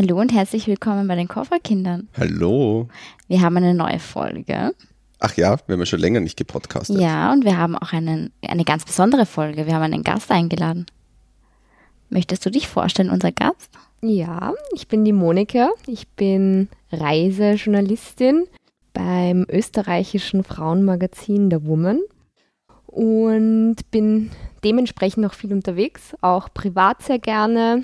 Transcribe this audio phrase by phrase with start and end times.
[0.00, 2.06] Hallo und herzlich willkommen bei den Kofferkindern.
[2.16, 2.86] Hallo.
[3.26, 4.72] Wir haben eine neue Folge.
[5.18, 7.00] Ach ja, wir haben ja schon länger nicht gepodcastet.
[7.00, 9.66] Ja, und wir haben auch einen, eine ganz besondere Folge.
[9.66, 10.86] Wir haben einen Gast eingeladen.
[12.10, 13.72] Möchtest du dich vorstellen, unser Gast?
[14.00, 15.70] Ja, ich bin die Monika.
[15.88, 18.44] Ich bin Reisejournalistin
[18.92, 21.98] beim österreichischen Frauenmagazin Der Woman
[22.86, 24.30] und bin
[24.62, 27.82] dementsprechend noch viel unterwegs, auch privat sehr gerne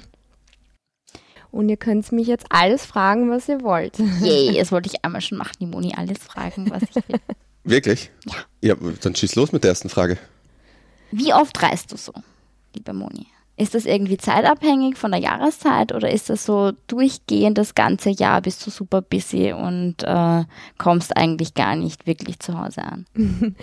[1.55, 3.99] und ihr könnt mich jetzt alles fragen, was ihr wollt.
[4.21, 7.21] Yay, das wollte ich einmal schon machen, die Moni alles fragen, was ich will.
[7.63, 8.11] Wirklich?
[8.27, 8.35] Ja.
[8.61, 10.19] Ja, dann schieß los mit der ersten Frage.
[11.13, 12.13] Wie oft reist du so,
[12.75, 13.29] liebe Moni?
[13.57, 18.43] Ist das irgendwie zeitabhängig von der Jahreszeit oder ist das so durchgehend das ganze Jahr
[18.43, 20.43] bist du super busy und äh,
[20.77, 23.07] kommst eigentlich gar nicht wirklich zu Hause an?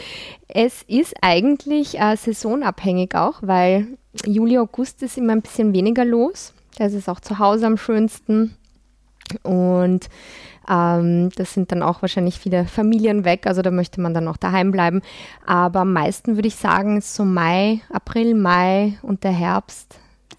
[0.47, 6.53] Es ist eigentlich äh, saisonabhängig auch, weil Juli, August ist immer ein bisschen weniger los.
[6.77, 8.55] Das ist auch zu Hause am schönsten.
[9.43, 10.09] Und
[10.69, 14.37] ähm, das sind dann auch wahrscheinlich viele Familien weg, also da möchte man dann auch
[14.37, 15.01] daheim bleiben.
[15.45, 19.97] Aber am meisten würde ich sagen, ist so Mai, April, Mai und der Herbst.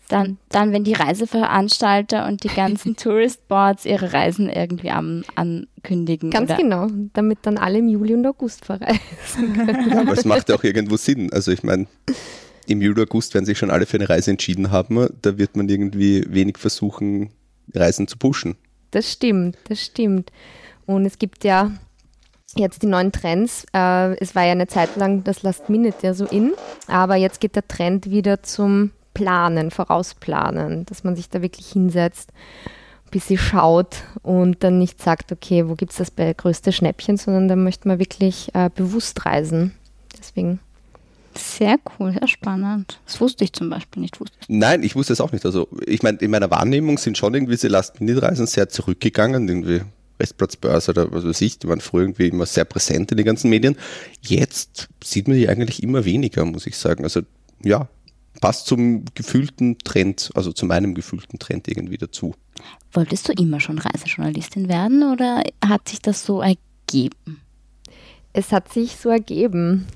[0.09, 6.31] Dann, dann wenn die Reiseveranstalter und die ganzen Tourist Boards ihre Reisen irgendwie am, ankündigen.
[6.31, 6.59] Ganz oder?
[6.59, 8.99] genau, damit dann alle im Juli und August verreisen
[9.55, 9.91] können.
[9.91, 11.33] Ja, aber es macht ja auch irgendwo Sinn.
[11.33, 11.87] Also ich meine,
[12.67, 15.09] im Juli, August werden sich schon alle für eine Reise entschieden haben.
[15.23, 17.31] Da wird man irgendwie wenig versuchen,
[17.75, 18.57] Reisen zu pushen.
[18.91, 20.31] Das stimmt, das stimmt.
[20.87, 21.73] Und es gibt ja
[22.57, 23.65] jetzt die neuen Trends.
[23.75, 26.53] Äh, es war ja eine Zeit lang das Last Minute ja so in,
[26.87, 32.31] aber jetzt geht der Trend wieder zum Planen, Vorausplanen, dass man sich da wirklich hinsetzt,
[33.07, 37.49] ein bisschen schaut und dann nicht sagt, okay, wo gibt es das größte Schnäppchen, sondern
[37.49, 39.75] da möchte man wirklich äh, bewusst reisen.
[40.19, 40.61] Deswegen.
[41.35, 43.01] Sehr cool, sehr spannend.
[43.07, 44.21] Das wusste ich zum Beispiel nicht.
[44.21, 44.37] Wusste.
[44.49, 45.47] Nein, ich wusste es auch nicht.
[45.47, 49.83] Also ich meine, in meiner Wahrnehmung sind schon irgendwie diese Last-Minute-Reisen sehr zurückgegangen, irgendwie
[50.21, 53.51] Restplatzbörse oder was weiß ich, die waren früher irgendwie immer sehr präsent in den ganzen
[53.51, 53.77] Medien.
[54.21, 57.05] Jetzt sieht man die eigentlich immer weniger, muss ich sagen.
[57.05, 57.23] Also
[57.63, 57.89] ja,
[58.41, 62.35] passt zum gefühlten Trend, also zu meinem gefühlten Trend irgendwie dazu.
[62.93, 67.41] Wolltest du immer schon Reisejournalistin werden oder hat sich das so ergeben?
[68.33, 69.87] Es hat sich so ergeben.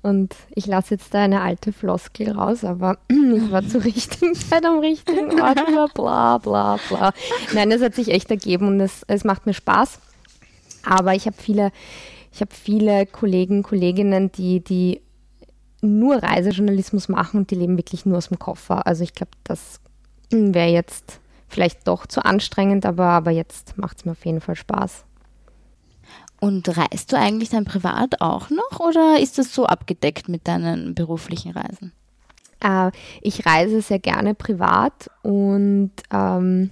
[0.00, 4.64] Und ich lasse jetzt da eine alte Floskel raus, aber ich war zur richtigen Zeit
[4.64, 7.12] am richtigen Ort, bla bla bla.
[7.52, 10.00] Nein, es hat sich echt ergeben und es, es macht mir Spaß.
[10.84, 11.72] Aber ich habe viele,
[12.32, 15.00] ich habe viele Kollegen, Kolleginnen, die, die
[15.80, 18.86] nur Reisejournalismus machen und die leben wirklich nur aus dem Koffer.
[18.86, 19.80] Also ich glaube, das
[20.30, 24.56] wäre jetzt vielleicht doch zu anstrengend, aber, aber jetzt macht es mir auf jeden Fall
[24.56, 25.04] Spaß.
[26.40, 30.94] Und reist du eigentlich dann privat auch noch oder ist das so abgedeckt mit deinen
[30.94, 31.92] beruflichen Reisen?
[32.62, 36.70] Äh, ich reise sehr gerne privat und ähm,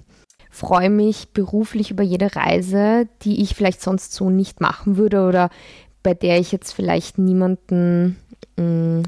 [0.49, 5.49] freue mich beruflich über jede Reise, die ich vielleicht sonst so nicht machen würde oder
[6.01, 8.17] bei der ich jetzt vielleicht niemanden
[8.57, 9.03] mh,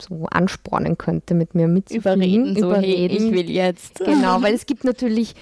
[0.00, 2.56] so anspornen könnte, mit mir mitzufliegen.
[2.56, 4.00] Überreden, so hey, ich will jetzt.
[4.00, 5.34] Genau, weil es gibt natürlich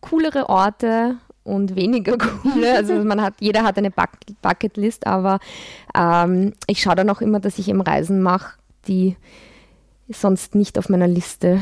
[0.00, 1.16] coolere Orte
[1.48, 2.74] und weniger coole.
[2.76, 4.10] Also man hat, jeder hat eine Buck
[4.42, 5.40] Bucketlist, aber
[5.96, 9.16] ähm, ich schaue dann auch immer, dass ich eben Reisen mache, die
[10.08, 11.60] sonst nicht auf meiner Liste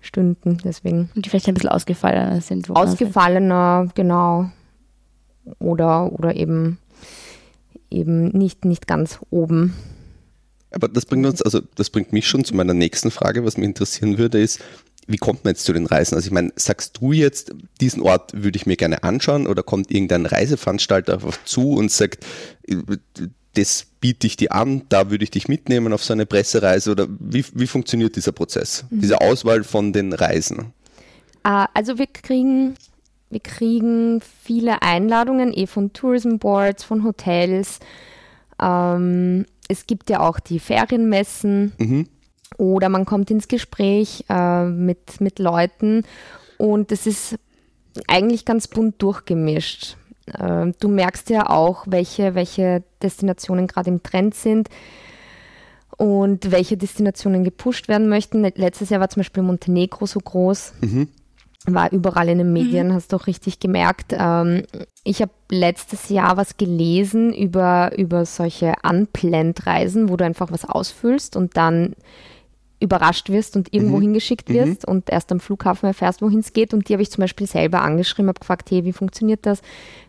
[0.00, 0.58] stünden.
[0.64, 1.10] Deswegen.
[1.14, 2.70] Und die vielleicht ein bisschen ausgefallener sind.
[2.70, 4.50] Ausgefallener, genau.
[5.58, 6.78] Oder, oder eben,
[7.90, 9.74] eben nicht, nicht ganz oben.
[10.72, 13.66] Aber das bringt uns, also das bringt mich schon zu meiner nächsten Frage, was mich
[13.66, 14.60] interessieren würde, ist,
[15.06, 16.14] wie kommt man jetzt zu den Reisen?
[16.14, 19.90] Also ich meine, sagst du jetzt, diesen Ort würde ich mir gerne anschauen oder kommt
[19.90, 22.24] irgendein Reiseveranstalter einfach zu und sagt,
[23.54, 27.06] das biete ich dir an, da würde ich dich mitnehmen auf so eine Pressereise oder
[27.08, 29.00] wie, wie funktioniert dieser Prozess, mhm.
[29.00, 30.72] diese Auswahl von den Reisen?
[31.42, 32.74] Also wir kriegen,
[33.30, 37.78] wir kriegen viele Einladungen eh von Tourism Boards, von Hotels.
[38.60, 41.72] Ähm, es gibt ja auch die Ferienmessen.
[41.78, 42.08] Mhm
[42.58, 46.04] oder man kommt ins Gespräch äh, mit, mit Leuten
[46.58, 47.36] und es ist
[48.08, 49.96] eigentlich ganz bunt durchgemischt.
[50.26, 54.68] Äh, du merkst ja auch, welche, welche Destinationen gerade im Trend sind
[55.96, 58.42] und welche Destinationen gepusht werden möchten.
[58.42, 60.74] Letztes Jahr war zum Beispiel Montenegro so groß.
[60.80, 61.08] Mhm.
[61.68, 62.92] War überall in den Medien, mhm.
[62.92, 64.14] hast du auch richtig gemerkt.
[64.16, 64.62] Ähm,
[65.02, 71.34] ich habe letztes Jahr was gelesen über, über solche Unplanned-Reisen, wo du einfach was ausfüllst
[71.34, 71.94] und dann
[72.78, 74.02] überrascht wirst und irgendwo mhm.
[74.02, 74.92] hingeschickt wirst mhm.
[74.92, 76.74] und erst am Flughafen erfährst, wohin es geht.
[76.74, 79.62] Und die habe ich zum Beispiel selber angeschrieben, habe gefragt, hey, wie funktioniert das?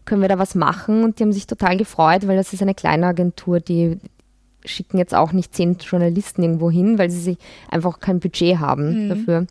[0.06, 1.04] Können wir da was machen?
[1.04, 4.00] Und die haben sich total gefreut, weil das ist eine kleine Agentur, die
[4.66, 7.38] schicken jetzt auch nicht zehn Journalisten irgendwo hin, weil sie sich
[7.70, 9.10] einfach kein Budget haben mhm.
[9.10, 9.48] dafür.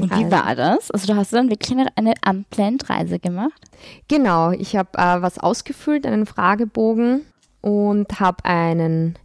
[0.00, 0.90] Und wie Also- war das?
[0.90, 3.60] Also du hast dann wirklich eine, eine unplanned Reise gemacht?
[4.08, 7.20] Genau, ich habe äh, was ausgefüllt, einen Fragebogen
[7.60, 9.16] und habe einen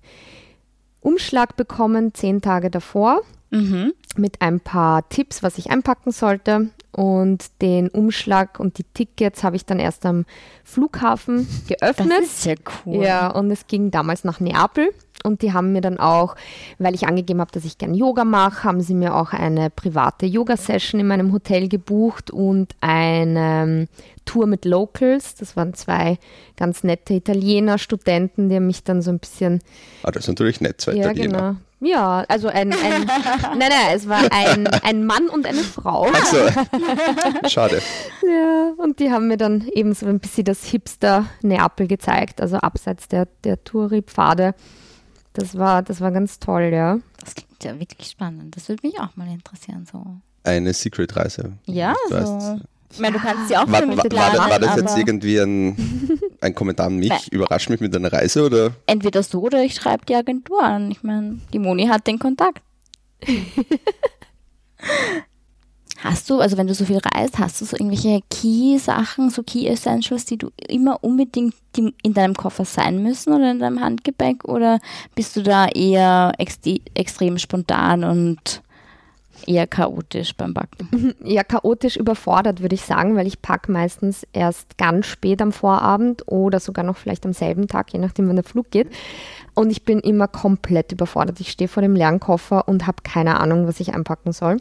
[1.02, 3.94] Umschlag bekommen, zehn Tage davor, Mhm.
[4.16, 6.70] mit ein paar Tipps, was ich einpacken sollte.
[6.92, 10.26] Und den Umschlag und die Tickets habe ich dann erst am
[10.64, 12.22] Flughafen Das geöffnet.
[12.24, 12.56] ist ja
[12.86, 13.04] cool.
[13.06, 14.90] Ja, und es ging damals nach Neapel.
[15.24, 16.36] Und die haben mir dann auch,
[16.78, 20.26] weil ich angegeben habe, dass ich gern Yoga mache, haben sie mir auch eine private
[20.26, 23.88] Yoga-Session in meinem Hotel gebucht und eine ähm,
[24.26, 25.36] Tour mit Locals.
[25.36, 26.18] Das waren zwei
[26.56, 29.60] ganz nette Italiener, Studenten, die haben mich dann so ein bisschen
[30.04, 31.38] Ah, das ist natürlich nett, zwei ja, Italiener.
[31.38, 31.56] genau.
[31.82, 33.06] Ja, also ein, ein
[33.58, 36.08] nein, nein, es war ein, ein Mann und eine Frau.
[36.14, 37.48] Ach so.
[37.50, 37.82] Schade.
[38.22, 42.58] Ja, und die haben mir dann eben so ein bisschen das Hipster Neapel gezeigt, also
[42.58, 44.56] abseits der, der Touri-Pfade.
[45.34, 47.00] Das war, das war ganz toll, ja.
[47.22, 48.56] Das klingt ja wirklich spannend.
[48.58, 49.88] Das würde mich auch mal interessieren.
[49.90, 50.04] So.
[50.44, 51.54] Eine Secret-Reise.
[51.66, 52.36] Ja, Du so.
[52.36, 52.62] weißt.
[52.92, 54.76] Ich meine, du kannst sie auch War, für war, mich war, planen, das- war das
[54.78, 55.76] jetzt irgendwie ein,
[56.42, 57.10] ein Kommentar an mich?
[57.10, 57.20] Nein.
[57.32, 58.72] Überrascht mich mit einer Reise oder?
[58.88, 60.90] entweder so oder ich schreibe die Agentur an.
[60.92, 62.62] Ich meine, die Moni hat den Kontakt.
[66.02, 70.24] Hast du, also wenn du so viel reist, hast du so irgendwelche Key-Sachen, so Key-Essentials,
[70.24, 74.46] die du immer unbedingt in deinem Koffer sein müssen oder in deinem Handgepäck?
[74.46, 74.80] Oder
[75.14, 78.62] bist du da eher extre extrem spontan und
[79.48, 81.14] eher chaotisch beim Backen?
[81.24, 86.24] Ja, chaotisch überfordert, würde ich sagen, weil ich packe meistens erst ganz spät am Vorabend
[86.28, 88.90] oder sogar noch vielleicht am selben Tag, je nachdem, wann der Flug geht.
[89.56, 91.40] Und ich bin immer komplett überfordert.
[91.40, 94.58] Ich stehe vor dem leeren Koffer und habe keine Ahnung, was ich einpacken soll.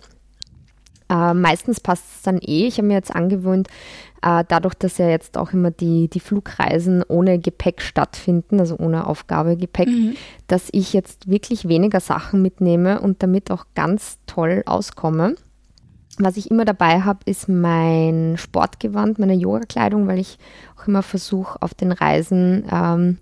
[1.11, 2.67] Äh, meistens passt es dann eh.
[2.67, 3.69] Ich habe mir jetzt angewöhnt,
[4.23, 9.07] äh, dadurch, dass ja jetzt auch immer die, die Flugreisen ohne Gepäck stattfinden, also ohne
[9.07, 9.89] Aufgabegepäck,
[10.49, 15.37] dass ich jetzt wirklich weniger Sachen mitnehme und damit auch ganz toll auskomme.
[16.19, 20.39] Was ich immer dabei habe, ist mein Sportgewand, meine Yoga-Kleidung, weil ich
[20.77, 23.19] auch immer versuche, auf den Reisen ähm,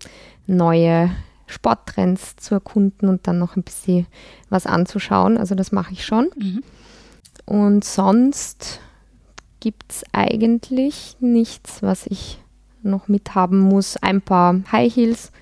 [0.47, 1.11] neue
[1.47, 4.07] Sporttrends zu erkunden und dann noch ein bisschen
[4.49, 5.37] was anzuschauen.
[5.37, 6.31] Also das mache ich schon.
[6.37, 6.63] Mhm.
[7.47, 8.81] Und sonst
[9.61, 12.43] gibt es eigentlich nichts, was ich
[12.83, 13.97] noch mithaben muss.
[13.97, 15.33] Ein paar High Heels,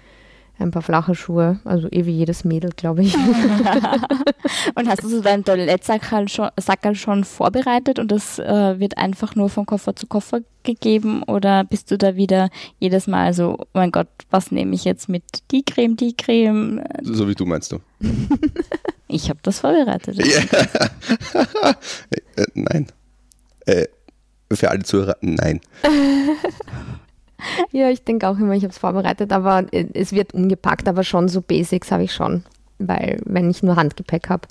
[0.59, 3.15] ein paar flache Schuhe, also eh wie jedes Mädel, glaube ich.
[4.75, 9.35] Und hast du so deinen Toilettsackerl schon, Sackerl schon vorbereitet und das äh, wird einfach
[9.35, 13.67] nur von Koffer zu Koffer gegeben oder bist du da wieder jedes Mal so, oh
[13.73, 15.25] mein Gott, was nehme ich jetzt mit?
[15.51, 16.83] Die Creme, die Creme.
[17.03, 17.81] So wie du meinst du.
[19.07, 20.19] Ich habe das vorbereitet.
[20.19, 20.47] äh,
[22.55, 22.87] nein.
[23.67, 23.87] Äh,
[24.51, 25.61] für alle Zuhörer, nein.
[27.73, 31.05] Ja, ich denke auch immer, ich habe es vorbereitet, aber äh, es wird umgepackt, aber
[31.05, 32.45] schon so Basics habe ich schon.
[32.79, 34.49] Weil wenn ich nur Handgepäck habe,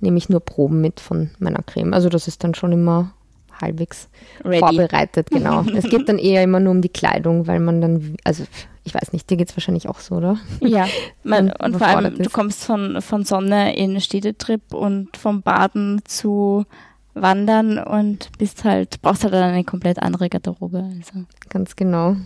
[0.00, 1.92] nehme ich nur Proben mit von meiner Creme.
[1.92, 3.12] Also das ist dann schon immer
[3.60, 4.08] halbwegs
[4.44, 4.60] Ready.
[4.60, 5.62] vorbereitet, genau.
[5.74, 8.44] es geht dann eher immer nur um die Kleidung, weil man dann, also
[8.84, 10.38] ich weiß nicht, dir geht es wahrscheinlich auch so, oder?
[10.60, 10.86] Ja,
[11.24, 12.32] man, Und vor allem, überfordert du ist.
[12.32, 16.64] kommst von, von Sonne in Städtetrip und vom Baden zu
[17.22, 20.78] Wandern und bist halt, brauchst halt eine komplett andere Garderobe.
[20.78, 21.24] Also.
[21.48, 22.16] Ganz genau.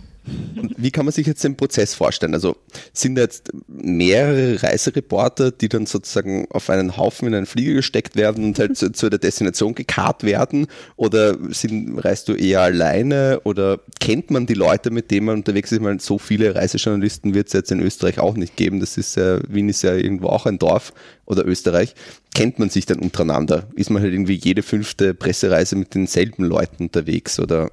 [0.55, 2.33] Und wie kann man sich jetzt den Prozess vorstellen?
[2.33, 2.55] Also
[2.93, 8.15] sind da jetzt mehrere Reisereporter, die dann sozusagen auf einen Haufen in einen Flieger gesteckt
[8.15, 10.67] werden und halt zu, zu der Destination gekarrt werden?
[10.95, 13.41] Oder sind, reist du eher alleine?
[13.43, 15.77] Oder kennt man die Leute, mit denen man unterwegs ist?
[15.77, 18.79] Ich meine, so viele Reisejournalisten wird es jetzt in Österreich auch nicht geben.
[18.79, 20.93] Das ist ja, Wien ist ja irgendwo auch ein Dorf
[21.25, 21.95] oder Österreich.
[22.33, 23.67] Kennt man sich dann untereinander?
[23.75, 27.39] Ist man halt irgendwie jede fünfte Pressereise mit denselben Leuten unterwegs?
[27.39, 27.71] Oder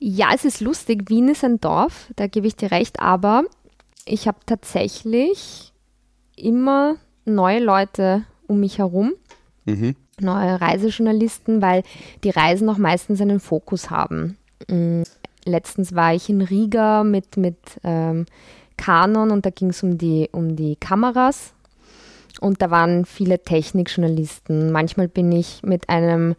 [0.00, 1.08] Ja, es ist lustig.
[1.08, 3.44] Wien ist ein Dorf, da gebe ich dir recht, aber
[4.06, 5.72] ich habe tatsächlich
[6.36, 9.12] immer neue Leute um mich herum,
[9.66, 9.94] mhm.
[10.18, 11.84] neue Reisejournalisten, weil
[12.24, 14.38] die Reisen auch meistens einen Fokus haben.
[14.68, 15.02] Mm,
[15.44, 18.26] Letztens war ich in Riga mit, mit ähm,
[18.76, 21.52] Canon und da ging es um die, um die Kameras.
[22.40, 24.70] Und da waren viele Technikjournalisten.
[24.70, 26.36] Manchmal bin ich mit einem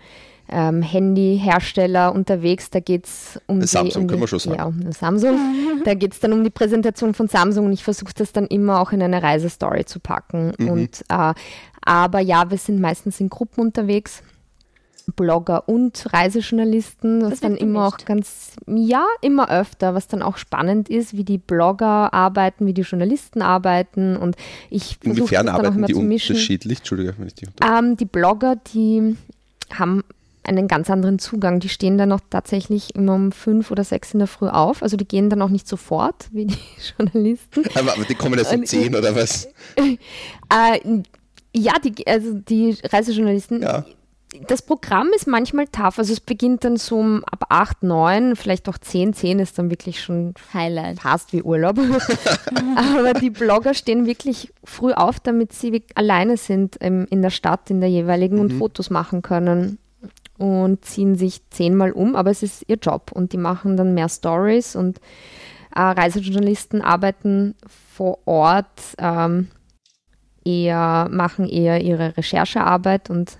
[0.51, 2.69] ähm, Handyhersteller unterwegs.
[2.69, 3.67] Da geht es um die.
[3.67, 4.57] Samsung, um die, können wir schon sagen.
[4.57, 5.37] Ja, um Samsung.
[5.83, 8.79] Da geht es dann um die Präsentation von Samsung und ich versuche das dann immer
[8.81, 10.53] auch in eine Reisestory zu packen.
[10.59, 10.69] Mhm.
[10.69, 11.33] Und, äh,
[11.81, 14.21] aber ja, wir sind meistens in Gruppen unterwegs.
[15.15, 18.07] Blogger und Reisejournalisten, was Das dann immer auch gemischt.
[18.07, 22.83] ganz, ja, immer öfter, was dann auch spannend ist, wie die Blogger arbeiten, wie die
[22.83, 24.35] Journalisten arbeiten und
[24.69, 26.35] ich versuche das dann auch arbeiten immer die zu mischen.
[26.35, 26.77] unterschiedlich?
[26.79, 29.17] Entschuldige, wenn ich unter Ähm, die Blogger, die
[29.73, 30.03] haben
[30.43, 31.59] einen ganz anderen Zugang.
[31.59, 34.81] Die stehen dann auch tatsächlich immer um fünf oder sechs in der Früh auf.
[34.83, 36.57] Also die gehen dann auch nicht sofort wie die
[36.97, 37.63] Journalisten.
[37.75, 39.47] Aber, die kommen ja so um 10 oder was?
[40.53, 41.03] Äh,
[41.55, 43.85] ja, die, also die Reisejournalisten, Ja.
[44.47, 45.97] das Programm ist manchmal tough.
[45.97, 49.13] Also es beginnt dann so um ab 8, 9, vielleicht auch 10.
[49.13, 50.99] 10 ist dann wirklich schon Highlight.
[50.99, 51.77] fast wie Urlaub.
[52.75, 57.79] Aber die Blogger stehen wirklich früh auf, damit sie alleine sind in der Stadt, in
[57.79, 59.77] der jeweiligen und Fotos machen können
[60.41, 64.09] und ziehen sich zehnmal um, aber es ist ihr Job und die machen dann mehr
[64.09, 64.99] Stories und
[65.75, 69.49] äh, Reisejournalisten arbeiten vor Ort ähm,
[70.43, 73.37] eher, machen eher ihre Recherchearbeit und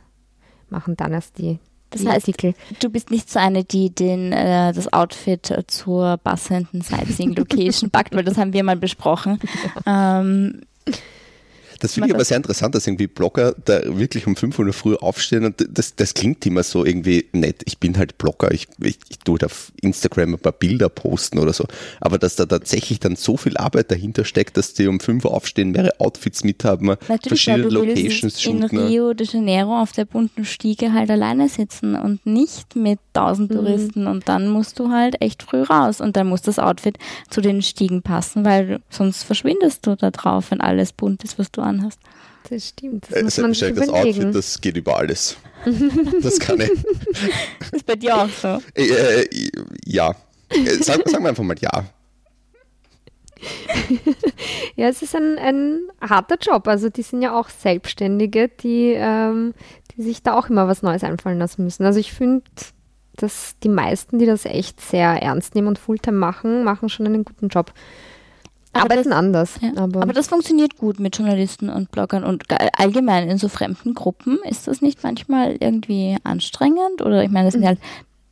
[0.69, 2.53] machen dann erst die, Das heißt, Artikel.
[2.79, 8.23] du bist nicht so eine, die den, äh, das Outfit zur passenden Sightseeing-Location packt, weil
[8.23, 9.39] das haben wir mal besprochen.
[9.85, 10.61] Ähm,
[11.81, 14.95] Das finde ich aber sehr interessant, dass irgendwie Blogger da wirklich um 5 Uhr früh
[14.95, 17.63] aufstehen und das, das klingt immer so irgendwie nett.
[17.65, 21.39] Ich bin halt Blogger, ich, ich, ich tue da auf Instagram ein paar Bilder posten
[21.39, 21.65] oder so.
[21.99, 25.33] Aber dass da tatsächlich dann so viel Arbeit dahinter steckt, dass die um 5 Uhr
[25.33, 28.63] aufstehen, mehrere Outfits mithaben, natürlich, weil verschiedene du Locations in?
[28.63, 34.05] Rio de Janeiro auf der bunten Stiege halt alleine sitzen und nicht mit tausend Touristen
[34.05, 36.97] und dann musst du halt echt früh raus und dann muss das Outfit
[37.31, 41.51] zu den Stiegen passen, weil sonst verschwindest du da drauf, wenn alles bunt ist, was
[41.51, 41.99] du anhast.
[42.49, 43.89] Das stimmt, das Äh, muss man sich das.
[43.89, 45.37] Outfit, das geht über alles.
[46.21, 46.71] Das kann ich.
[47.71, 48.59] Ist bei dir auch so.
[48.75, 48.87] Äh,
[49.21, 49.49] äh,
[49.85, 50.15] ja.
[50.49, 51.85] Äh, Sag, sagen wir einfach mal ja.
[54.75, 56.67] Ja, es ist ein, ein harter Job.
[56.67, 59.53] Also die sind ja auch Selbstständige, die, ähm,
[59.95, 61.85] die sich da auch immer was Neues einfallen lassen müssen.
[61.85, 62.43] Also ich finde,
[63.15, 67.25] dass die meisten, die das echt sehr ernst nehmen und Fulltime machen, machen schon einen
[67.25, 67.73] guten Job.
[68.73, 69.53] Aber Arbeiten das- anders.
[69.61, 69.71] Ja.
[69.75, 73.93] Aber, Aber, das funktioniert gut mit Journalisten und Bloggern und ge- allgemein in so fremden
[73.93, 74.39] Gruppen.
[74.47, 77.01] Ist das nicht manchmal irgendwie anstrengend?
[77.01, 77.79] Oder ich meine, es sind ja halt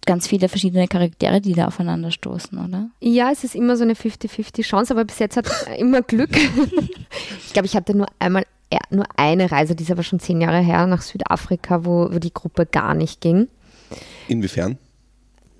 [0.05, 2.89] ganz viele verschiedene Charaktere, die da aufeinander stoßen, oder?
[3.01, 6.35] ja, es ist immer so eine 50-50 Chance, aber bis jetzt hat es immer Glück.
[6.35, 10.41] ich glaube, ich hatte nur einmal ja, nur eine Reise, die ist aber schon zehn
[10.41, 13.47] Jahre her, nach Südafrika, wo, wo die Gruppe gar nicht ging.
[14.27, 14.77] Inwiefern?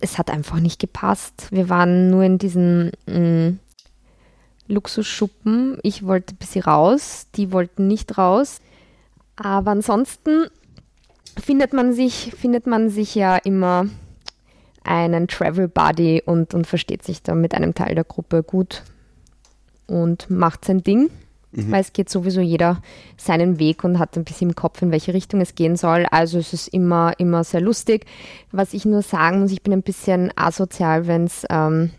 [0.01, 1.47] es hat einfach nicht gepasst.
[1.51, 3.55] Wir waren nur in diesen mh,
[4.69, 5.77] Luxusschuppen.
[5.83, 8.61] Ich wollte ein bisschen raus, die wollten nicht raus.
[9.35, 10.47] Aber ansonsten
[11.37, 13.87] findet man sich, findet man sich ja immer
[14.83, 18.83] einen Travel Buddy und, und versteht sich da mit einem Teil der Gruppe gut
[19.87, 21.09] und macht sein Ding.
[21.51, 22.81] Weil es geht sowieso jeder
[23.17, 26.05] seinen Weg und hat ein bisschen im Kopf, in welche Richtung es gehen soll.
[26.11, 28.05] Also es ist immer, immer sehr lustig.
[28.51, 31.89] Was ich nur sagen muss, ich bin ein bisschen asozial, wenn es ähm,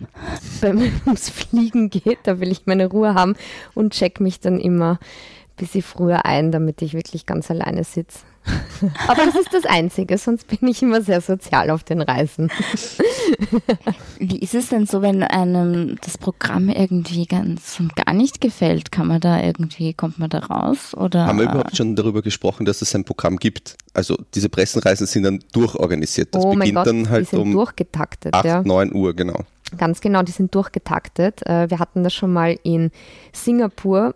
[0.60, 2.18] beim- ums Fliegen geht.
[2.24, 3.34] Da will ich meine Ruhe haben
[3.74, 8.20] und check mich dann immer ein bisschen früher ein, damit ich wirklich ganz alleine sitze.
[9.08, 12.50] Aber das ist das Einzige, sonst bin ich immer sehr sozial auf den Reisen.
[14.18, 18.90] Wie ist es denn so, wenn einem das Programm irgendwie ganz und gar nicht gefällt?
[18.92, 20.94] Kann man da irgendwie, kommt man da raus?
[20.94, 23.76] Oder Haben wir überhaupt schon darüber gesprochen, dass es ein Programm gibt?
[23.94, 26.34] Also diese Pressenreisen sind dann durchorganisiert.
[26.34, 28.34] Das oh mein beginnt Gott, dann die halt sind um durchgetaktet.
[28.34, 28.62] 8, ja.
[28.62, 29.44] 9 Uhr, genau.
[29.76, 31.46] Ganz genau, die sind durchgetaktet.
[31.46, 32.90] Äh, Wir hatten das schon mal in
[33.32, 34.14] Singapur.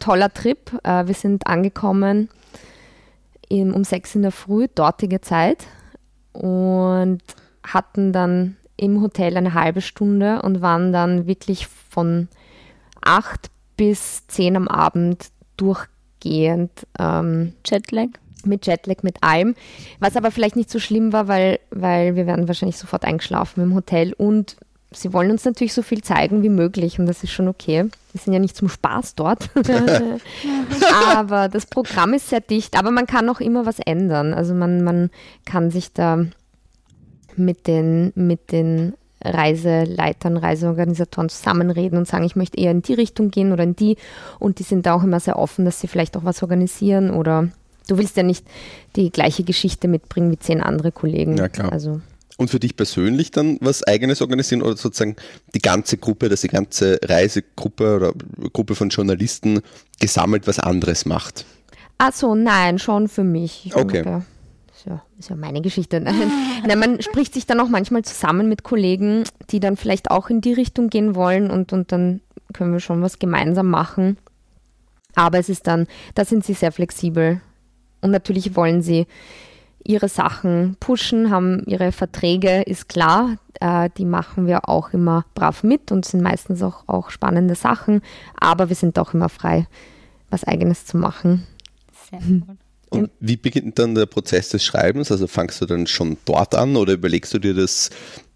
[0.00, 0.72] Toller Trip.
[0.82, 2.30] Äh, Wir sind angekommen
[3.50, 5.66] um sechs in der Früh, dortige Zeit,
[6.32, 7.20] und
[7.62, 12.28] hatten dann im Hotel eine halbe Stunde und waren dann wirklich von
[13.02, 18.08] acht bis zehn am Abend durchgehend ähm, Jetlag?
[18.44, 19.56] mit Jetlag, mit allem.
[19.98, 23.74] Was aber vielleicht nicht so schlimm war, weil, weil wir werden wahrscheinlich sofort eingeschlafen im
[23.74, 24.56] Hotel und
[24.90, 27.84] sie wollen uns natürlich so viel zeigen wie möglich und das ist schon okay.
[28.12, 29.50] Wir sind ja nicht zum Spaß dort.
[31.16, 34.32] aber das Programm ist sehr dicht, aber man kann auch immer was ändern.
[34.32, 35.10] Also man, man
[35.44, 36.24] kann sich da
[37.36, 43.30] mit den, mit den Reiseleitern, Reiseorganisatoren zusammenreden und sagen, ich möchte eher in die Richtung
[43.30, 43.96] gehen oder in die.
[44.38, 47.48] Und die sind da auch immer sehr offen, dass sie vielleicht auch was organisieren oder
[47.88, 48.46] du willst ja nicht
[48.96, 51.36] die gleiche Geschichte mitbringen wie zehn andere Kollegen.
[51.36, 51.72] Ja, klar.
[51.72, 52.00] Also
[52.38, 55.16] Und für dich persönlich dann was Eigenes organisieren oder sozusagen
[55.56, 58.12] die ganze Gruppe, dass die ganze Reisegruppe oder
[58.52, 59.60] Gruppe von Journalisten
[59.98, 61.44] gesammelt was anderes macht?
[61.98, 63.66] Ach so, nein, schon für mich.
[63.66, 64.22] Ich Okay.
[64.72, 66.00] Ist, ja, ist ja meine Geschichte.
[66.00, 66.30] Nein,
[66.64, 70.40] nein, man spricht sich dann auch manchmal zusammen mit Kollegen, die dann vielleicht auch in
[70.40, 72.20] die Richtung gehen wollen und, und dann
[72.52, 74.16] können wir schon was gemeinsam machen.
[75.16, 77.40] Aber es ist dann, da sind sie sehr flexibel.
[78.00, 79.08] Und natürlich wollen sie
[79.84, 83.36] ihre Sachen pushen, haben ihre Verträge, ist klar.
[83.60, 88.02] Äh, die machen wir auch immer brav mit und sind meistens auch, auch spannende Sachen.
[88.38, 89.66] Aber wir sind auch immer frei,
[90.30, 91.46] was Eigenes zu machen.
[92.10, 92.58] Sehr gut.
[92.90, 95.12] Und wie beginnt dann der Prozess des Schreibens?
[95.12, 97.90] Also fangst du dann schon dort an oder überlegst du dir das?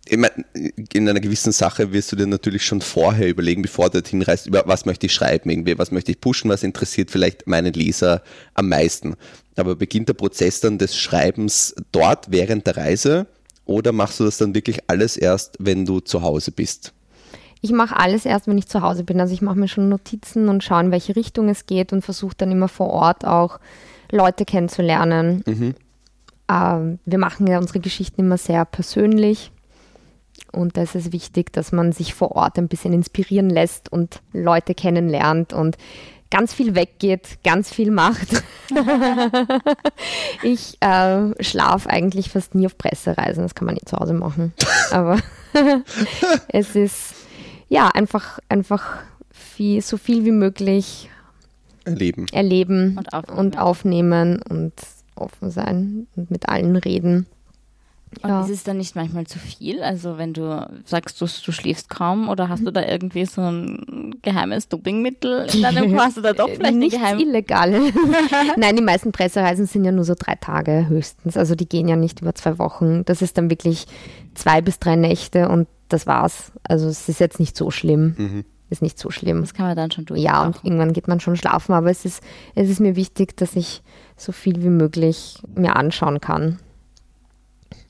[0.04, 0.44] Ich meine,
[0.92, 4.46] in einer gewissen Sache wirst du dir natürlich schon vorher überlegen, bevor du dorthin reist,
[4.46, 8.22] über was möchte ich schreiben, irgendwie, was möchte ich pushen, was interessiert vielleicht meinen Leser
[8.54, 9.14] am meisten.
[9.56, 13.26] Aber beginnt der Prozess dann des Schreibens dort während der Reise
[13.64, 16.92] oder machst du das dann wirklich alles erst, wenn du zu Hause bist?
[17.60, 19.20] Ich mache alles erst, wenn ich zu Hause bin.
[19.20, 22.34] Also ich mache mir schon Notizen und schaue, in welche Richtung es geht und versuche
[22.36, 23.60] dann immer vor Ort auch
[24.10, 25.44] Leute kennenzulernen.
[25.46, 25.74] Mhm.
[26.50, 29.52] Ähm, wir machen ja unsere Geschichten immer sehr persönlich.
[30.50, 34.20] Und da ist es wichtig, dass man sich vor Ort ein bisschen inspirieren lässt und
[34.32, 35.78] Leute kennenlernt und
[36.32, 38.42] ganz viel weggeht, ganz viel macht.
[40.42, 44.54] ich äh, schlafe eigentlich fast nie auf Pressereisen, das kann man nicht zu Hause machen.
[44.90, 45.18] Aber
[46.48, 47.14] es ist
[47.68, 51.10] ja einfach, einfach viel, so viel wie möglich
[51.84, 53.38] erleben, erleben und aufnehmen.
[53.38, 54.72] und, aufnehmen und
[55.14, 57.26] offen sein und mit allen reden.
[58.22, 58.42] Und ja.
[58.42, 59.82] ist es dann nicht manchmal zu viel?
[59.82, 64.16] Also wenn du sagst, du, du schläfst kaum oder hast du da irgendwie so ein
[64.22, 67.80] geheimes Dopingmittel in deinem Hast du da doch vielleicht Nichts geheim Illegale.
[68.56, 71.36] Nein, die meisten Pressereisen sind ja nur so drei Tage höchstens.
[71.36, 73.04] Also die gehen ja nicht über zwei Wochen.
[73.04, 73.86] Das ist dann wirklich
[74.34, 76.52] zwei bis drei Nächte und das war's.
[76.64, 78.14] Also es ist jetzt nicht so schlimm.
[78.18, 78.44] Mhm.
[78.70, 79.42] Ist nicht so schlimm.
[79.42, 80.20] Das kann man dann schon durch.
[80.20, 82.22] Ja, und irgendwann geht man schon schlafen, aber es ist,
[82.54, 83.82] es ist mir wichtig, dass ich
[84.16, 86.58] so viel wie möglich mir anschauen kann.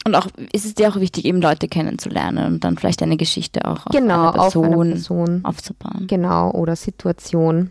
[0.05, 3.65] Und auch ist es dir auch wichtig, eben Leute kennenzulernen und dann vielleicht eine Geschichte
[3.65, 6.07] auch auf genau, eine Person, auf eine Person aufzubauen.
[6.09, 7.71] Genau, oder Situation.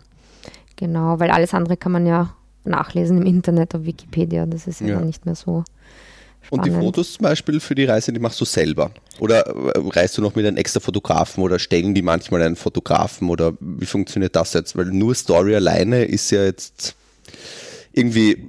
[0.76, 4.46] Genau, weil alles andere kann man ja nachlesen im Internet auf Wikipedia.
[4.46, 5.02] Das ist ja, ja.
[5.02, 5.64] nicht mehr so.
[6.42, 6.68] Spannend.
[6.68, 8.92] Und die Fotos zum Beispiel für die Reise, die machst du selber?
[9.20, 13.30] Oder äh, reist du noch mit einem extra Fotografen oder stellen die manchmal einen Fotografen
[13.30, 14.76] oder wie funktioniert das jetzt?
[14.76, 16.96] Weil nur Story alleine ist ja jetzt
[17.94, 18.48] irgendwie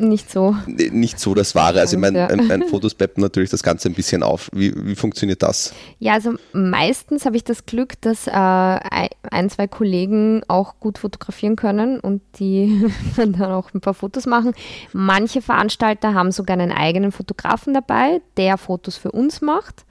[0.00, 0.56] nicht so.
[0.66, 1.80] Nicht so das Wahre.
[1.80, 4.50] Also ich meine, ein, ein Fotos peppen natürlich das Ganze ein bisschen auf.
[4.52, 5.72] Wie, wie funktioniert das?
[6.00, 11.54] Ja, also meistens habe ich das Glück, dass äh, ein, zwei Kollegen auch gut fotografieren
[11.54, 12.84] können und die
[13.16, 14.54] dann auch ein paar Fotos machen.
[14.92, 19.84] Manche Veranstalter haben sogar einen eigenen Fotografen dabei, der Fotos für uns macht.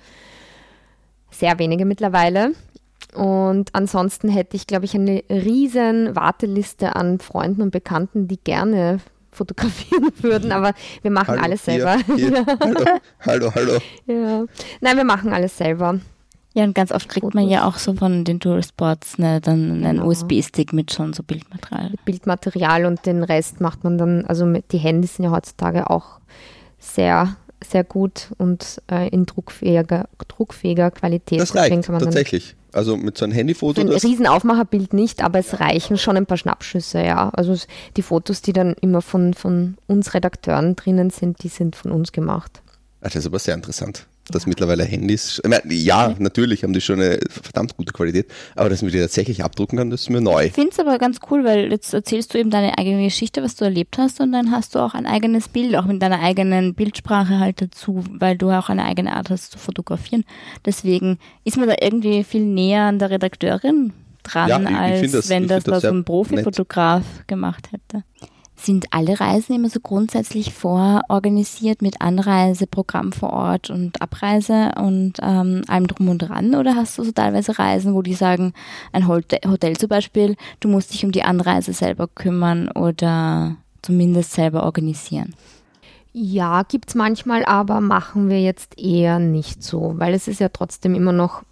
[1.32, 2.52] Sehr wenige mittlerweile.
[3.16, 9.00] Und ansonsten hätte ich, glaube ich, eine riesen Warteliste an Freunden und Bekannten, die gerne
[9.32, 11.98] fotografieren würden, aber wir machen hallo, alles selber.
[12.16, 12.46] Hier, hier.
[12.60, 12.86] hallo,
[13.22, 13.78] hallo, hallo.
[14.06, 14.46] Ja.
[14.82, 16.00] Nein, wir machen alles selber.
[16.54, 17.36] Ja, und ganz oft kriegt Fotos.
[17.40, 20.08] man ja auch so von den Touristboards ne, dann einen genau.
[20.08, 21.94] USB-Stick mit schon so Bildmaterial.
[22.06, 26.20] Bildmaterial und den Rest macht man dann, also mit, die Handys sind ja heutzutage auch
[26.80, 31.40] sehr sehr gut und äh, in druckfähiger, druckfähiger Qualität.
[31.40, 32.56] Das reicht, tatsächlich.
[32.72, 33.82] Also mit so einem Handyfoto.
[33.82, 37.30] Ein Riesenaufmacherbild nicht, aber es reichen schon ein paar Schnappschüsse, ja.
[37.30, 37.56] Also
[37.98, 42.12] die Fotos, die dann immer von, von uns Redakteuren drinnen sind, die sind von uns
[42.12, 42.62] gemacht.
[43.02, 47.20] das ist aber sehr interessant dass mittlerweile Handys, meine, ja, natürlich haben die schon eine
[47.30, 50.46] verdammt gute Qualität, aber dass man die tatsächlich abdrucken kann, das ist mir neu.
[50.46, 53.56] Ich finde es aber ganz cool, weil jetzt erzählst du eben deine eigene Geschichte, was
[53.56, 56.74] du erlebt hast und dann hast du auch ein eigenes Bild, auch mit deiner eigenen
[56.74, 60.26] Bildsprache halt dazu, weil du auch eine eigene Art hast zu fotografieren.
[60.66, 65.30] Deswegen ist man da irgendwie viel näher an der Redakteurin dran, ja, ich, als das,
[65.30, 68.04] wenn das, das so ein Profifotograf gemacht hätte.
[68.62, 75.14] Sind alle Reisen immer so grundsätzlich vororganisiert mit Anreise, Programm vor Ort und Abreise und
[75.22, 76.54] ähm, allem drum und dran?
[76.56, 78.54] Oder hast du so teilweise Reisen, wo die sagen,
[78.92, 84.64] ein Hotel zum Beispiel, du musst dich um die Anreise selber kümmern oder zumindest selber
[84.64, 85.36] organisieren?
[86.12, 90.50] Ja, gibt es manchmal, aber machen wir jetzt eher nicht so, weil es ist ja
[90.50, 91.44] trotzdem immer noch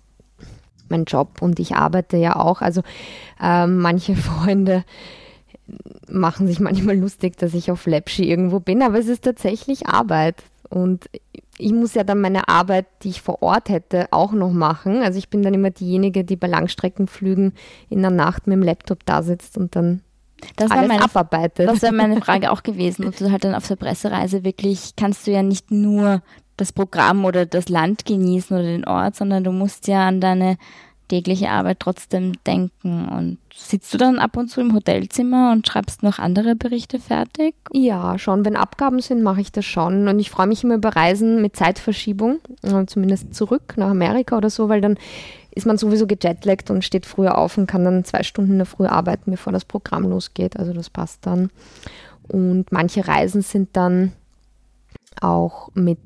[0.90, 2.62] mein Job und ich arbeite ja auch.
[2.62, 2.82] Also
[3.42, 4.84] äh, manche Freunde
[6.10, 10.44] machen sich manchmal lustig, dass ich auf Läppschi irgendwo bin, aber es ist tatsächlich Arbeit.
[10.70, 11.10] Und
[11.58, 15.02] ich muss ja dann meine Arbeit, die ich vor Ort hätte, auch noch machen.
[15.02, 17.54] Also ich bin dann immer diejenige, die bei Langstreckenflügen
[17.90, 20.02] in der Nacht mit dem Laptop da sitzt und dann
[20.56, 21.68] das alles meine, abarbeitet.
[21.68, 23.06] Das wäre meine Frage auch gewesen.
[23.06, 26.22] Und du halt dann auf der Pressereise wirklich, kannst du ja nicht nur
[26.58, 30.58] das Programm oder das Land genießen oder den Ort, sondern du musst ja an deine
[31.08, 33.08] tägliche Arbeit trotzdem denken.
[33.10, 37.56] Und sitzt du dann ab und zu im Hotelzimmer und schreibst noch andere Berichte fertig?
[37.72, 38.46] Ja, schon.
[38.46, 40.08] Wenn Abgaben sind, mache ich das schon.
[40.08, 44.50] Und ich freue mich immer über Reisen mit Zeitverschiebung, äh, zumindest zurück nach Amerika oder
[44.50, 44.98] so, weil dann
[45.52, 48.68] ist man sowieso gejetlaggt und steht früher auf und kann dann zwei Stunden in der
[48.68, 50.58] Früh arbeiten, bevor das Programm losgeht.
[50.58, 51.50] Also das passt dann.
[52.28, 54.12] Und manche Reisen sind dann
[55.20, 56.00] auch mit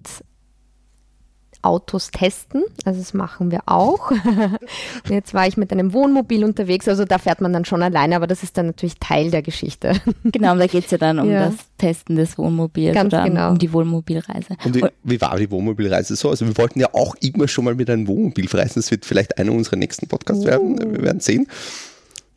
[1.61, 2.63] Autos testen.
[2.85, 4.11] Also das machen wir auch.
[5.09, 8.27] Jetzt war ich mit einem Wohnmobil unterwegs, also da fährt man dann schon alleine, aber
[8.27, 9.93] das ist dann natürlich Teil der Geschichte.
[10.23, 11.47] Genau, da geht es ja dann um ja.
[11.47, 13.51] das Testen des Wohnmobils Ganz oder genau.
[13.51, 14.55] um die Wohnmobilreise.
[14.63, 16.29] Und wie, wie, war die Wohnmobilreise so?
[16.29, 18.75] Also wir wollten ja auch immer schon mal mit einem Wohnmobil reisen.
[18.75, 20.47] Das wird vielleicht einer unserer nächsten Podcasts oh.
[20.47, 20.79] werden.
[20.79, 21.47] Wir werden sehen.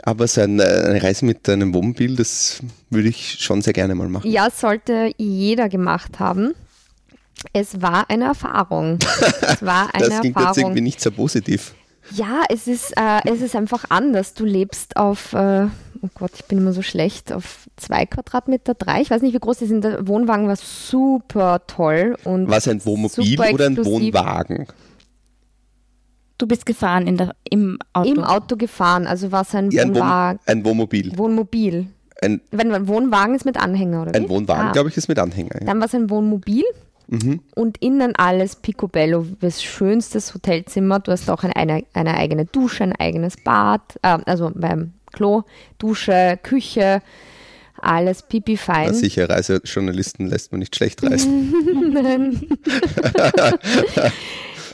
[0.02, 4.08] Aber so eine, eine Reise mit einem Wohnmobil, das würde ich schon sehr gerne mal
[4.08, 4.30] machen.
[4.30, 6.54] Ja, sollte jeder gemacht haben.
[7.52, 8.98] Es war eine Erfahrung.
[9.42, 10.58] Es war eine das klingt jetzt Erfahrung.
[10.64, 11.74] irgendwie nicht so positiv.
[12.10, 14.34] Ja, es ist, äh, es ist einfach anders.
[14.34, 15.66] Du lebst auf, äh,
[16.02, 19.00] oh Gott, ich bin immer so schlecht, auf zwei Quadratmeter, drei.
[19.00, 19.84] Ich weiß nicht, wie groß die sind.
[19.84, 22.16] Der Wohnwagen war super toll.
[22.24, 23.76] Und War es ein Wohnmobil oder ein.
[23.84, 24.66] Wohnwagen?
[26.36, 28.10] Du bist gefahren in der, im Auto.
[28.10, 30.40] Im Auto gefahren, also war es ein Ja, ein, Wohn Wohnwagen.
[30.46, 31.16] ein Wohnmobil.
[31.16, 31.86] Wohnmobil.
[32.20, 34.16] Ein, Wenn man Wohnwagen ist mit Anhänger, oder wie?
[34.16, 34.72] ein Wohnwagen, Ah.
[34.72, 35.60] glaube ich, ist mit Anhänger.
[35.60, 35.66] Ja.
[35.66, 36.64] Dann war es ein Wohnmobil
[37.08, 37.40] Mhm.
[37.54, 41.00] und innen alles picobello, das schönstes Hotelzimmer.
[41.00, 45.42] Du hast auch eine, eine, eigene Dusche, ein eigenes Bad, äh, also beim Klo,
[45.78, 47.02] Dusche, Küche,
[47.80, 48.94] alles pipi Na fein.
[48.94, 51.54] sicher, Reisejournalisten lässt man nicht schlecht reisen.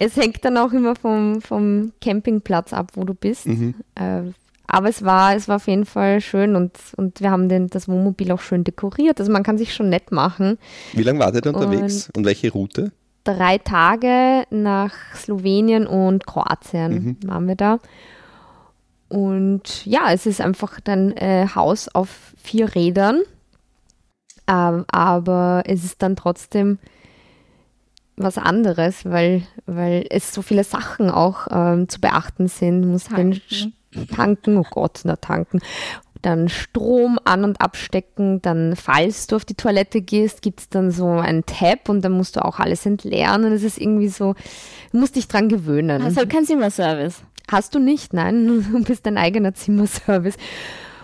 [0.02, 3.46] Es hängt dann auch immer vom, vom Campingplatz ab, wo du bist.
[3.46, 3.74] Mhm.
[3.94, 4.32] Äh,
[4.70, 7.88] aber es war, es war auf jeden Fall schön und, und wir haben den, das
[7.88, 9.20] Wohnmobil auch schön dekoriert.
[9.20, 10.58] Also man kann sich schon nett machen.
[10.92, 12.92] Wie lange wartet ihr unterwegs und welche Route?
[13.22, 17.28] drei Tage nach Slowenien und Kroatien Mhm.
[17.28, 17.78] waren wir da.
[19.08, 23.20] Und ja, es ist einfach dann äh, Haus auf vier Rädern.
[24.48, 26.78] Ähm, aber es ist dann trotzdem
[28.16, 32.82] was anderes, weil, weil es so viele Sachen auch ähm, zu beachten sind.
[32.82, 33.40] Du musst den
[34.14, 34.56] Tanken.
[34.56, 35.60] Oh Gott, na tanken.
[36.22, 40.90] Dann Strom an- und abstecken, dann falls du auf die Toilette gehst, gibt es dann
[40.90, 44.34] so einen Tab und dann musst du auch alles entleeren und es ist irgendwie so,
[44.92, 46.04] du musst dich dran gewöhnen.
[46.04, 47.22] Hast halt keinen Zimmerservice.
[47.50, 50.36] Hast du nicht, nein, du bist dein eigener Zimmerservice.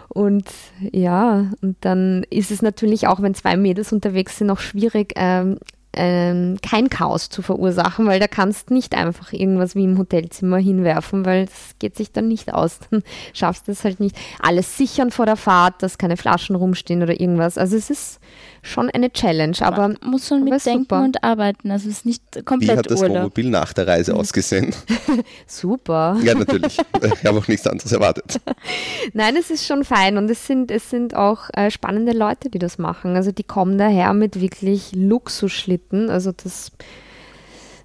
[0.09, 0.49] Und
[0.93, 5.59] ja, und dann ist es natürlich auch, wenn zwei Mädels unterwegs sind, auch schwierig, ähm,
[5.97, 11.25] ähm, kein Chaos zu verursachen, weil da kannst nicht einfach irgendwas wie im Hotelzimmer hinwerfen,
[11.25, 12.79] weil das geht sich dann nicht aus.
[12.91, 14.17] Dann schaffst du es halt nicht.
[14.41, 17.59] Alles sichern vor der Fahrt, dass keine Flaschen rumstehen oder irgendwas.
[17.59, 18.21] Also es ist
[18.67, 21.71] schon eine Challenge, aber Man muss schon mitdenken und arbeiten.
[21.71, 23.17] Also es ist nicht Wie komplett hat das Urlaub.
[23.17, 24.75] Wohnmobil nach der Reise ausgesehen?
[25.47, 26.17] super.
[26.23, 26.79] ja, natürlich.
[26.79, 28.41] Ich habe auch nichts anderes erwartet.
[29.13, 32.59] Nein, es ist schon fein und es sind, es sind auch äh, spannende Leute, die
[32.59, 33.17] das machen.
[33.17, 36.11] Also die kommen daher mit wirklich Luxusschlitten.
[36.11, 36.73] Also das,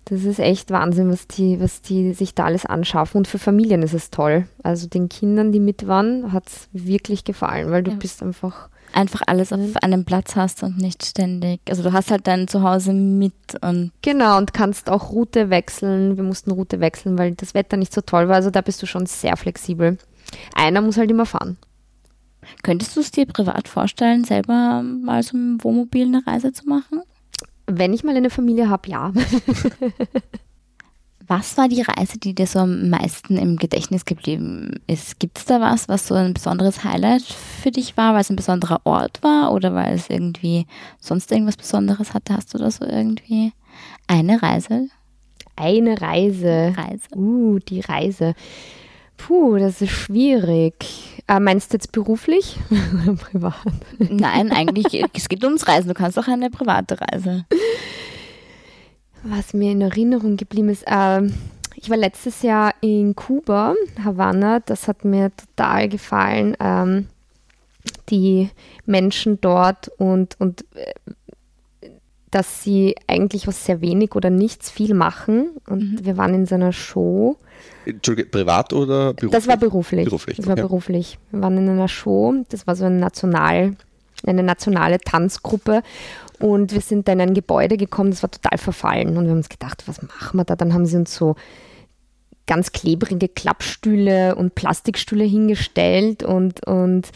[0.06, 3.20] das ist echt Wahnsinn, was die, was die sich da alles anschaffen.
[3.20, 4.48] Und für Familien ist es toll.
[4.63, 7.98] Also den Kindern, die mit waren, hat es wirklich gefallen, weil du Ja.
[7.98, 11.62] bist einfach Einfach alles auf einem Platz hast und nicht ständig.
[11.70, 16.18] Also du hast halt dein Zuhause mit und Genau, und kannst auch Route wechseln.
[16.18, 18.36] Wir mussten Route wechseln, weil das Wetter nicht so toll war.
[18.36, 19.98] Also da bist du schon sehr flexibel.
[20.56, 21.58] Einer muss halt immer fahren.
[22.64, 27.02] könntest du es dir privat vorstellen, selber mal so im Wohnmobil eine Reise zu machen?
[27.68, 29.14] Wenn ich mal eine Familie habe, ja.
[31.32, 35.17] Was war die Reise, die dir so am meisten im Gedächtnis geblieben ist?
[35.17, 38.36] Gibt es da was, was so ein besonderes Highlight für dich war, weil es ein
[38.36, 40.67] besonderer Ort war oder weil es irgendwie
[41.00, 42.36] sonst irgendwas Besonderes hatte?
[42.36, 43.54] Hast du da so irgendwie
[44.08, 44.89] eine Reise?
[45.56, 46.74] Eine Reise.
[46.76, 47.08] Reise?
[47.15, 48.34] Uh, die Reise.
[49.15, 51.24] Puh, das ist schwierig.
[51.30, 52.58] Äh, meinst du jetzt beruflich
[53.04, 53.56] oder privat?
[54.00, 55.88] Nein, eigentlich, es geht ums Reisen.
[55.88, 57.46] Du kannst auch eine private Reise.
[59.24, 61.34] Was mir in Erinnerung geblieben ist, ähm,
[61.76, 64.60] ich war letztes Jahr in Kuba, Havanna.
[64.60, 66.56] Das hat mir total gefallen.
[66.60, 67.08] Ähm,
[68.10, 68.50] die
[68.86, 71.90] Menschen dort und, und äh,
[72.30, 75.52] dass sie eigentlich aus sehr wenig oder nichts viel machen.
[75.68, 77.38] Und wir waren in so einer Show.
[77.86, 79.32] Entschuldige, privat oder beruflich?
[79.32, 80.06] Das war beruflich.
[80.06, 80.62] Beruflich, Das war okay.
[80.62, 81.20] beruflich.
[81.32, 83.76] Wir waren in einer Show, das war so ein national,
[84.30, 85.84] eine nationale Tanzgruppe
[86.40, 89.38] und wir sind dann in ein Gebäude gekommen, das war total verfallen und wir haben
[89.38, 90.56] uns gedacht, was machen wir da?
[90.56, 91.36] Dann haben sie uns so
[92.48, 97.10] ganz klebrige Klappstühle und Plastikstühle hingestellt und, und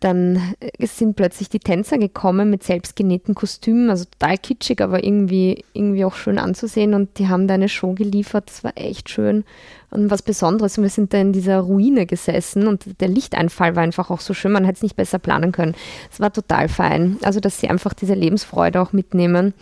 [0.00, 6.04] dann sind plötzlich die Tänzer gekommen mit selbstgenähten Kostümen, also total kitschig, aber irgendwie, irgendwie
[6.04, 9.44] auch schön anzusehen und die haben da eine Show geliefert, das war echt schön
[9.90, 13.82] und was Besonderes und wir sind da in dieser Ruine gesessen und der Lichteinfall war
[13.82, 15.74] einfach auch so schön, man hätte es nicht besser planen können.
[16.12, 19.54] Es war total fein, also dass sie einfach diese Lebensfreude auch mitnehmen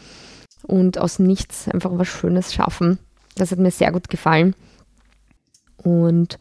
[0.63, 2.99] und aus nichts einfach was Schönes schaffen.
[3.37, 4.55] Das hat mir sehr gut gefallen.
[5.85, 6.39] Und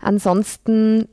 [0.00, 1.08] ansonsten,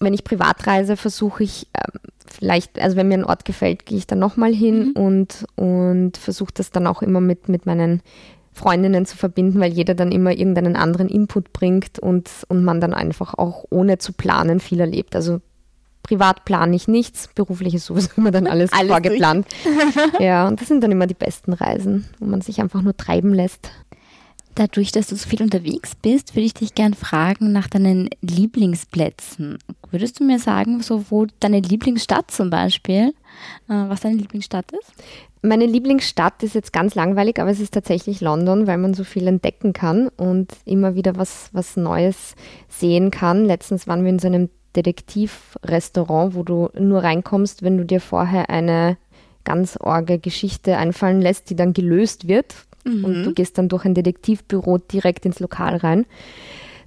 [0.00, 3.98] wenn ich privat reise, versuche ich ähm, vielleicht, also wenn mir ein Ort gefällt, gehe
[3.98, 8.02] ich da nochmal hin und, und versuche das dann auch immer mit, mit meinen
[8.52, 12.94] Freundinnen zu verbinden, weil jeder dann immer irgendeinen anderen Input bringt und, und man dann
[12.94, 15.16] einfach auch ohne zu planen viel erlebt.
[15.16, 15.40] Also
[16.04, 19.46] privat plane ich nichts, beruflich ist sowieso immer dann alles, Alles vorgeplant.
[20.20, 23.34] ja, und das sind dann immer die besten Reisen, wo man sich einfach nur treiben
[23.34, 23.70] lässt.
[24.54, 29.58] Dadurch, dass du so viel unterwegs bist, würde ich dich gern fragen nach deinen Lieblingsplätzen.
[29.90, 33.14] Würdest du mir sagen, so wo deine Lieblingsstadt zum Beispiel,
[33.68, 34.92] äh, was deine Lieblingsstadt ist?
[35.42, 39.26] Meine Lieblingsstadt ist jetzt ganz langweilig, aber es ist tatsächlich London, weil man so viel
[39.26, 42.34] entdecken kann und immer wieder was, was Neues
[42.68, 43.44] sehen kann.
[43.44, 48.50] Letztens waren wir in so einem Detektivrestaurant, wo du nur reinkommst, wenn du dir vorher
[48.50, 48.96] eine
[49.44, 52.54] ganz orge Geschichte einfallen lässt, die dann gelöst wird.
[52.84, 53.04] Mhm.
[53.04, 56.06] Und du gehst dann durch ein Detektivbüro direkt ins Lokal rein.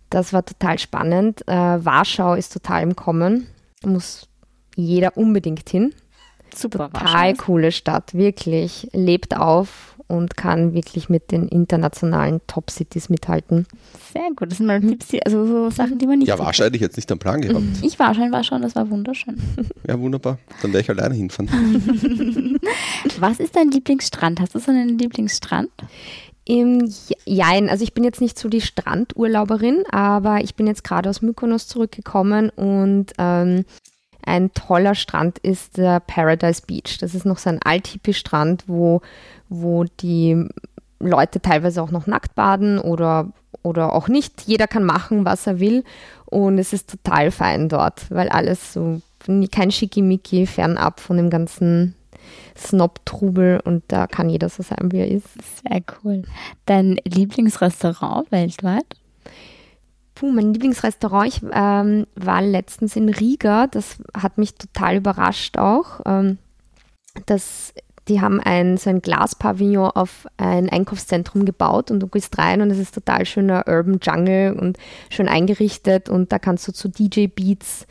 [0.09, 1.47] Das war total spannend.
[1.47, 3.47] Äh, Warschau ist total im Kommen.
[3.81, 4.27] Da muss
[4.75, 5.93] jeder unbedingt hin.
[6.55, 6.89] Super.
[6.91, 8.89] Total coole Stadt, wirklich.
[8.93, 13.67] Lebt auf und kann wirklich mit den internationalen Top-Cities mithalten.
[14.13, 16.29] Sehr gut, das sind mal Tipps, also so Sachen, die man nicht.
[16.29, 17.63] Ja, wahrscheinlich jetzt nicht am Plan gehabt.
[17.81, 19.37] Ich war schon, war schon, das war wunderschön.
[19.87, 20.39] Ja, wunderbar.
[20.61, 21.49] Dann werde ich alleine hinfahren.
[23.19, 24.39] Was ist dein Lieblingsstrand?
[24.39, 25.69] Hast du so einen Lieblingsstrand?
[26.45, 26.89] Im
[27.25, 31.21] Jein, also ich bin jetzt nicht so die Strandurlauberin, aber ich bin jetzt gerade aus
[31.21, 33.65] Mykonos zurückgekommen und ähm,
[34.27, 36.97] ein toller Strand ist der Paradise Beach.
[36.99, 39.01] Das ist noch so ein Althippie-Strand, wo,
[39.49, 40.47] wo die
[40.99, 43.31] Leute teilweise auch noch nackt baden oder,
[43.63, 44.41] oder auch nicht.
[44.41, 45.83] Jeder kann machen, was er will.
[46.25, 49.01] Und es ist total fein dort, weil alles so,
[49.51, 51.95] kein Schickimicki, fernab von dem ganzen
[52.57, 55.27] Snob-Trubel und da kann jeder so sein, wie er ist.
[55.61, 56.23] Sehr cool.
[56.65, 58.85] Dein Lieblingsrestaurant weltweit?
[60.15, 66.01] Puh, mein Lieblingsrestaurant, ich ähm, war letztens in Riga, das hat mich total überrascht auch.
[66.05, 66.39] Ähm,
[67.27, 67.73] das,
[68.07, 72.71] die haben ein, so ein Glaspavillon auf ein Einkaufszentrum gebaut und du gehst rein und
[72.71, 74.77] es ist total schöner Urban Jungle und
[75.09, 77.87] schön eingerichtet und da kannst du zu DJ-Beats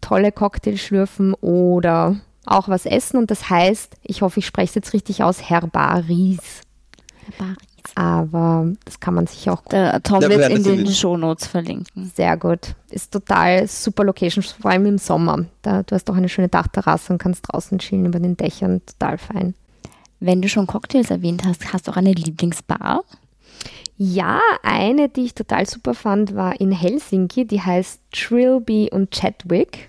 [0.00, 4.74] tolle Cocktails schlürfen oder auch was essen und das heißt, ich hoffe, ich spreche es
[4.76, 6.62] jetzt richtig aus, Herbaris.
[7.24, 9.72] Herbaris aber das kann man sich auch gut.
[9.72, 12.10] Der Tom wird in den Shownotes verlinken.
[12.14, 12.74] Sehr gut.
[12.90, 15.46] Ist total super Location, vor allem im Sommer.
[15.62, 18.82] Da, du hast auch eine schöne Dachterrasse und kannst draußen chillen über den Dächern.
[18.86, 19.54] Total fein.
[20.20, 23.04] Wenn du schon Cocktails erwähnt hast, hast du auch eine Lieblingsbar?
[23.98, 27.46] Ja, eine, die ich total super fand, war in Helsinki.
[27.46, 29.88] Die heißt Trilby und Chadwick.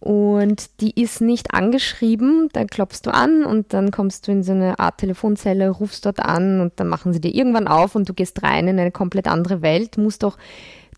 [0.00, 4.52] Und die ist nicht angeschrieben, da klopfst du an und dann kommst du in so
[4.52, 8.14] eine Art Telefonzelle, rufst dort an und dann machen sie dir irgendwann auf und du
[8.14, 10.38] gehst rein in eine komplett andere Welt, musst doch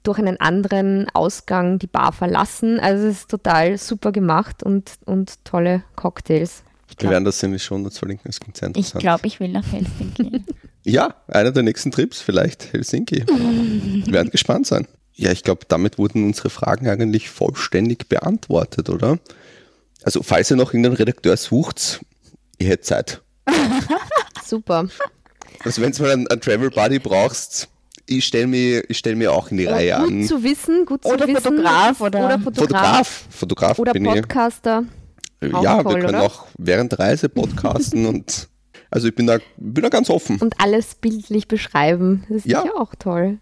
[0.02, 2.78] durch einen anderen Ausgang die Bar verlassen.
[2.78, 6.62] Also es ist total super gemacht und, und tolle Cocktails.
[6.88, 8.96] Glaub, Wir werden das in die Show Notes verlinken, das klingt sehr interessant.
[8.96, 10.44] Ich glaube, ich will nach Helsinki.
[10.84, 13.24] ja, einer der nächsten Trips vielleicht, Helsinki.
[14.04, 14.86] Wir werden gespannt sein.
[15.20, 19.18] Ja, ich glaube, damit wurden unsere Fragen eigentlich vollständig beantwortet, oder?
[20.02, 22.00] Also, falls ihr noch irgendeinen Redakteur sucht,
[22.58, 23.22] ihr hättet Zeit.
[24.46, 24.88] Super.
[25.62, 27.68] Also, wenn du mal einen, einen Travel Buddy brauchst,
[28.06, 30.20] ich stelle mir, stell mir auch in die oder Reihe gut an.
[30.20, 31.42] Gut zu wissen, gut zu oder wissen.
[31.42, 32.46] Fotograf oder, oder Fotograf.
[32.48, 34.84] Fotograf, Fotograf oder bin Podcaster.
[35.42, 35.52] Ich.
[35.52, 36.22] Ja, toll, wir können oder?
[36.22, 38.48] auch während der Reise podcasten und
[38.90, 40.38] also ich bin da, bin da ganz offen.
[40.38, 42.24] Und alles bildlich beschreiben.
[42.30, 43.38] Das ist ja auch toll.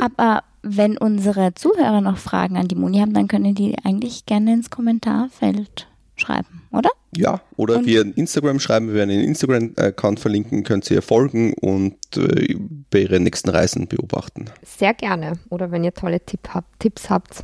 [0.00, 4.54] Aber wenn unsere Zuhörer noch Fragen an die Moni haben, dann können die eigentlich gerne
[4.54, 6.90] ins Kommentarfeld schreiben, oder?
[7.16, 8.88] Ja, oder und via Instagram schreiben.
[8.88, 12.56] Wir werden den Instagram-Account verlinken, könnt ihr folgen und äh,
[12.90, 14.46] bei ihren nächsten Reisen beobachten.
[14.62, 15.38] Sehr gerne.
[15.48, 17.42] Oder wenn ihr tolle Tipp habt, Tipps habt.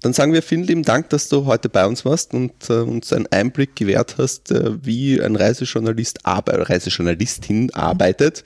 [0.00, 3.12] Dann sagen wir vielen lieben Dank, dass du heute bei uns warst und äh, uns
[3.12, 8.44] einen Einblick gewährt hast, äh, wie ein Reisejournalist, Reisejournalistin arbeitet.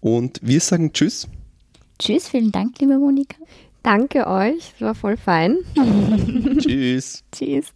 [0.00, 1.28] Und wir sagen Tschüss.
[2.00, 3.36] Tschüss, vielen Dank, liebe Monika.
[3.82, 5.58] Danke euch, es war voll fein.
[6.58, 7.22] Tschüss.
[7.30, 7.72] Tschüss.